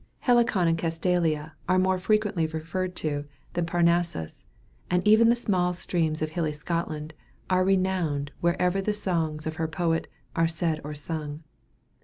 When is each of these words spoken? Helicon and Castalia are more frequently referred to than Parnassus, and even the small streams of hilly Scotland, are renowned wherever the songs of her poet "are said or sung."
Helicon 0.21 0.67
and 0.67 0.79
Castalia 0.79 1.53
are 1.69 1.77
more 1.77 1.99
frequently 1.99 2.47
referred 2.47 2.95
to 2.95 3.25
than 3.53 3.67
Parnassus, 3.67 4.47
and 4.89 5.07
even 5.07 5.29
the 5.29 5.35
small 5.35 5.73
streams 5.75 6.23
of 6.23 6.31
hilly 6.31 6.53
Scotland, 6.53 7.13
are 7.51 7.63
renowned 7.63 8.31
wherever 8.41 8.81
the 8.81 8.93
songs 8.93 9.45
of 9.45 9.57
her 9.57 9.67
poet 9.67 10.07
"are 10.35 10.47
said 10.47 10.81
or 10.83 10.95
sung." 10.95 11.43